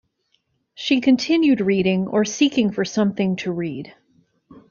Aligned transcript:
She 0.73 0.99
continued 0.99 1.61
reading, 1.61 2.07
or 2.07 2.25
seeking 2.25 2.71
for 2.71 2.83
something 2.83 3.35
to 3.35 3.51
read. 3.51 3.93